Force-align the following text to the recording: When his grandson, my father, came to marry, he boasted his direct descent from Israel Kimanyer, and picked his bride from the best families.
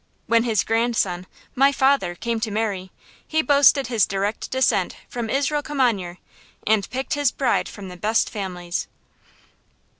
When 0.25 0.45
his 0.45 0.63
grandson, 0.63 1.27
my 1.53 1.71
father, 1.71 2.15
came 2.15 2.39
to 2.39 2.49
marry, 2.49 2.89
he 3.27 3.43
boasted 3.43 3.85
his 3.85 4.07
direct 4.07 4.49
descent 4.49 4.95
from 5.07 5.29
Israel 5.29 5.61
Kimanyer, 5.61 6.17
and 6.65 6.89
picked 6.89 7.13
his 7.13 7.31
bride 7.31 7.69
from 7.69 7.87
the 7.89 7.97
best 7.97 8.27
families. 8.27 8.87